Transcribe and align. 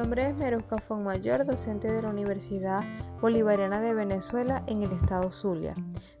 nombre 0.00 0.30
es 0.30 0.34
Merosca 0.34 0.78
Mayor, 0.94 1.44
docente 1.44 1.92
de 1.92 2.00
la 2.00 2.08
Universidad 2.08 2.80
Bolivariana 3.20 3.82
de 3.82 3.92
Venezuela 3.92 4.62
en 4.66 4.82
el 4.82 4.92
estado 4.92 5.30
Zulia. 5.30 5.74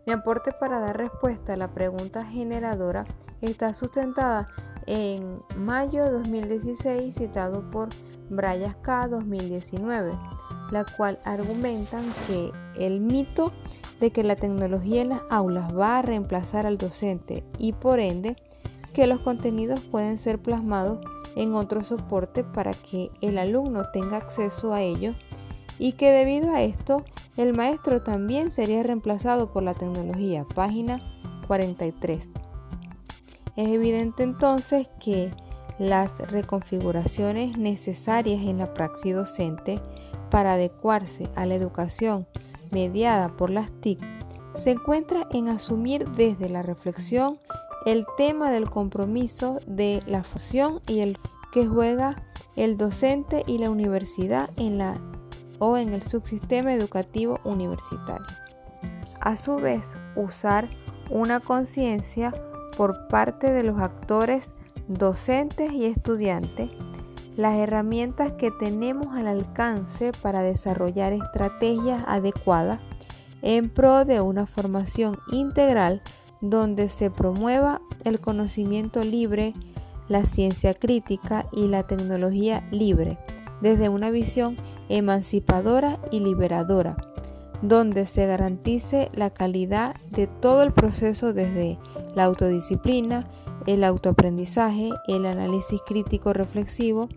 Mi 0.06 0.12
aporte 0.12 0.50
para 0.52 0.80
dar 0.80 0.98
respuesta 0.98 1.54
a 1.54 1.56
la 1.56 1.72
pregunta 1.72 2.26
generadora 2.26 3.06
está 3.40 3.72
sustentada 3.72 4.48
en 4.84 5.42
mayo 5.56 6.04
de 6.04 6.10
2016 6.10 7.14
citado 7.14 7.70
por 7.70 7.88
Bryas 8.28 8.76
K 8.82 9.08
2019, 9.08 10.12
la 10.72 10.84
cual 10.84 11.18
argumentan 11.24 12.04
que 12.26 12.52
el 12.76 13.00
mito 13.00 13.50
de 13.98 14.10
que 14.10 14.22
la 14.24 14.36
tecnología 14.36 15.00
en 15.00 15.08
las 15.08 15.22
aulas 15.30 15.74
va 15.74 16.00
a 16.00 16.02
reemplazar 16.02 16.66
al 16.66 16.76
docente 16.76 17.44
y 17.56 17.72
por 17.72 17.98
ende 17.98 18.36
que 18.90 19.06
los 19.06 19.20
contenidos 19.20 19.80
pueden 19.80 20.18
ser 20.18 20.40
plasmados 20.40 20.98
en 21.36 21.54
otro 21.54 21.82
soporte 21.82 22.44
para 22.44 22.72
que 22.72 23.10
el 23.20 23.38
alumno 23.38 23.90
tenga 23.92 24.16
acceso 24.16 24.72
a 24.72 24.82
ellos 24.82 25.16
y 25.78 25.92
que 25.92 26.10
debido 26.10 26.52
a 26.52 26.62
esto 26.62 27.04
el 27.36 27.56
maestro 27.56 28.02
también 28.02 28.50
sería 28.50 28.82
reemplazado 28.82 29.50
por 29.52 29.62
la 29.62 29.74
tecnología. 29.74 30.44
Página 30.54 31.00
43. 31.46 32.28
Es 33.56 33.68
evidente 33.68 34.22
entonces 34.22 34.88
que 35.00 35.30
las 35.78 36.18
reconfiguraciones 36.30 37.58
necesarias 37.58 38.42
en 38.42 38.58
la 38.58 38.74
praxis 38.74 39.14
docente 39.14 39.80
para 40.30 40.52
adecuarse 40.52 41.28
a 41.34 41.46
la 41.46 41.54
educación 41.54 42.26
mediada 42.70 43.28
por 43.28 43.50
las 43.50 43.70
TIC 43.80 44.00
se 44.54 44.72
encuentra 44.72 45.26
en 45.30 45.48
asumir 45.48 46.08
desde 46.10 46.48
la 46.48 46.62
reflexión 46.62 47.38
el 47.86 48.04
tema 48.16 48.50
del 48.50 48.68
compromiso 48.68 49.58
de 49.66 50.00
la 50.06 50.22
fusión 50.24 50.80
y 50.86 51.00
el 51.00 51.18
que 51.52 51.66
juega 51.66 52.16
el 52.56 52.76
docente 52.76 53.44
y 53.46 53.58
la 53.58 53.70
universidad 53.70 54.50
en 54.56 54.78
la 54.78 55.00
o 55.58 55.76
en 55.76 55.92
el 55.92 56.02
subsistema 56.02 56.74
educativo 56.74 57.38
universitario. 57.44 58.26
A 59.20 59.36
su 59.36 59.56
vez, 59.56 59.84
usar 60.16 60.68
una 61.10 61.40
conciencia 61.40 62.32
por 62.76 63.08
parte 63.08 63.50
de 63.50 63.62
los 63.62 63.78
actores 63.78 64.52
docentes 64.88 65.72
y 65.72 65.84
estudiantes 65.84 66.70
las 67.36 67.58
herramientas 67.58 68.32
que 68.32 68.50
tenemos 68.50 69.14
al 69.14 69.26
alcance 69.26 70.12
para 70.20 70.42
desarrollar 70.42 71.12
estrategias 71.12 72.02
adecuadas 72.06 72.80
en 73.42 73.70
pro 73.70 74.04
de 74.04 74.20
una 74.20 74.46
formación 74.46 75.16
integral 75.30 76.02
donde 76.40 76.88
se 76.88 77.10
promueva 77.10 77.80
el 78.04 78.20
conocimiento 78.20 79.02
libre, 79.02 79.54
la 80.08 80.24
ciencia 80.24 80.74
crítica 80.74 81.46
y 81.52 81.68
la 81.68 81.86
tecnología 81.86 82.66
libre, 82.70 83.18
desde 83.60 83.88
una 83.88 84.10
visión 84.10 84.56
emancipadora 84.88 85.98
y 86.10 86.20
liberadora, 86.20 86.96
donde 87.62 88.06
se 88.06 88.26
garantice 88.26 89.08
la 89.14 89.30
calidad 89.30 89.94
de 90.10 90.26
todo 90.26 90.62
el 90.62 90.72
proceso 90.72 91.32
desde 91.32 91.78
la 92.14 92.24
autodisciplina, 92.24 93.28
el 93.66 93.84
autoaprendizaje, 93.84 94.90
el 95.06 95.26
análisis 95.26 95.80
crítico 95.86 96.32
reflexivo 96.32 97.08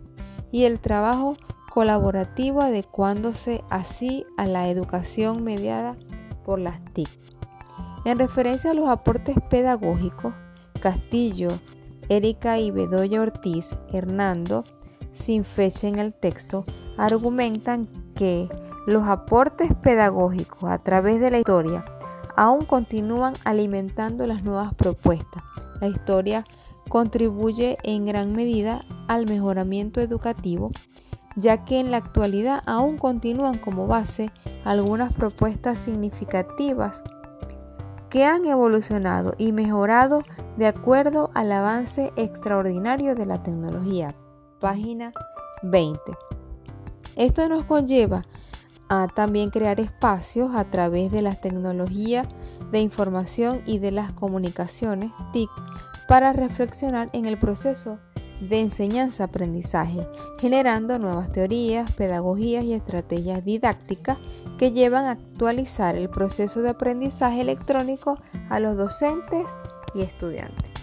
y 0.52 0.64
el 0.64 0.78
trabajo 0.78 1.36
colaborativo 1.72 2.60
adecuándose 2.60 3.64
así 3.70 4.24
a 4.36 4.46
la 4.46 4.68
educación 4.68 5.42
mediada 5.42 5.96
por 6.44 6.60
las 6.60 6.84
TIC. 6.84 7.08
En 8.04 8.18
referencia 8.18 8.72
a 8.72 8.74
los 8.74 8.88
aportes 8.88 9.36
pedagógicos, 9.48 10.34
Castillo, 10.80 11.48
Erika 12.10 12.58
y 12.58 12.70
Bedoya 12.70 13.22
Ortiz, 13.22 13.76
Hernando, 13.92 14.64
sin 15.12 15.44
fecha 15.44 15.88
en 15.88 15.98
el 15.98 16.14
texto, 16.14 16.66
argumentan 16.98 17.88
que 18.14 18.48
los 18.86 19.04
aportes 19.04 19.72
pedagógicos 19.82 20.70
a 20.70 20.78
través 20.78 21.18
de 21.18 21.30
la 21.30 21.38
historia 21.38 21.82
aún 22.36 22.66
continúan 22.66 23.32
alimentando 23.44 24.26
las 24.26 24.44
nuevas 24.44 24.74
propuestas. 24.74 25.42
La 25.80 25.88
historia 25.88 26.44
contribuye 26.90 27.78
en 27.84 28.04
gran 28.04 28.32
medida 28.32 28.84
al 29.08 29.26
mejoramiento 29.26 30.02
educativo, 30.02 30.70
ya 31.36 31.64
que 31.64 31.80
en 31.80 31.90
la 31.90 31.96
actualidad 31.96 32.62
aún 32.66 32.98
continúan 32.98 33.56
como 33.56 33.86
base 33.86 34.30
algunas 34.64 35.12
propuestas 35.14 35.80
significativas 35.80 37.02
que 38.14 38.24
han 38.24 38.46
evolucionado 38.46 39.34
y 39.38 39.50
mejorado 39.50 40.20
de 40.56 40.68
acuerdo 40.68 41.32
al 41.34 41.50
avance 41.50 42.12
extraordinario 42.14 43.16
de 43.16 43.26
la 43.26 43.42
tecnología. 43.42 44.06
Página 44.60 45.12
20. 45.64 46.00
Esto 47.16 47.48
nos 47.48 47.64
conlleva 47.64 48.24
a 48.88 49.08
también 49.08 49.50
crear 49.50 49.80
espacios 49.80 50.54
a 50.54 50.62
través 50.62 51.10
de 51.10 51.22
las 51.22 51.40
tecnologías 51.40 52.28
de 52.70 52.78
información 52.78 53.62
y 53.66 53.80
de 53.80 53.90
las 53.90 54.12
comunicaciones 54.12 55.10
TIC 55.32 55.50
para 56.06 56.32
reflexionar 56.32 57.10
en 57.14 57.24
el 57.24 57.36
proceso 57.36 57.98
de 58.40 58.60
enseñanza-aprendizaje, 58.60 60.06
generando 60.40 60.98
nuevas 60.98 61.32
teorías, 61.32 61.92
pedagogías 61.92 62.64
y 62.64 62.74
estrategias 62.74 63.44
didácticas 63.44 64.18
que 64.58 64.72
llevan 64.72 65.04
a 65.04 65.12
actualizar 65.12 65.96
el 65.96 66.08
proceso 66.08 66.62
de 66.62 66.70
aprendizaje 66.70 67.40
electrónico 67.40 68.18
a 68.50 68.60
los 68.60 68.76
docentes 68.76 69.46
y 69.94 70.02
estudiantes. 70.02 70.73